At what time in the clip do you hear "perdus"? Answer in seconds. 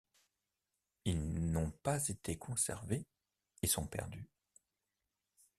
3.85-4.27